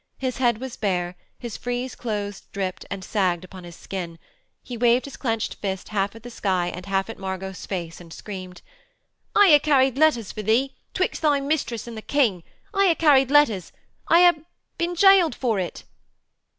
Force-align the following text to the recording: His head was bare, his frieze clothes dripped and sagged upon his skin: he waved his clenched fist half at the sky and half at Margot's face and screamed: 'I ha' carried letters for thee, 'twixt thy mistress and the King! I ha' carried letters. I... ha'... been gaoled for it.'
His 0.17 0.37
head 0.37 0.57
was 0.57 0.77
bare, 0.77 1.15
his 1.37 1.57
frieze 1.57 1.93
clothes 1.93 2.41
dripped 2.51 2.87
and 2.89 3.03
sagged 3.03 3.43
upon 3.43 3.63
his 3.65 3.75
skin: 3.75 4.17
he 4.63 4.75
waved 4.75 5.05
his 5.05 5.15
clenched 5.15 5.53
fist 5.61 5.89
half 5.89 6.15
at 6.15 6.23
the 6.23 6.31
sky 6.31 6.69
and 6.73 6.87
half 6.87 7.07
at 7.07 7.19
Margot's 7.19 7.67
face 7.67 8.01
and 8.01 8.11
screamed: 8.11 8.63
'I 9.35 9.59
ha' 9.59 9.61
carried 9.61 9.99
letters 9.99 10.31
for 10.31 10.41
thee, 10.41 10.73
'twixt 10.95 11.21
thy 11.21 11.39
mistress 11.39 11.85
and 11.85 11.95
the 11.95 12.01
King! 12.01 12.41
I 12.73 12.87
ha' 12.91 12.97
carried 12.97 13.29
letters. 13.29 13.71
I... 14.07 14.21
ha'... 14.23 14.39
been 14.79 14.95
gaoled 14.95 15.35
for 15.35 15.59
it.' 15.59 15.83